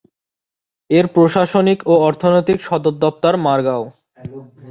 [0.89, 3.83] এর প্রশাসনিক ও অর্থনৈতিক সদর দপ্তর মারগাও।